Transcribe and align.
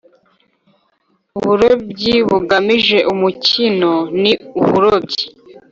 Uburobyi 1.39 2.15
bugamije 2.27 2.97
umukino 3.13 3.91
ni 4.21 4.31
uburobyi 4.61 5.25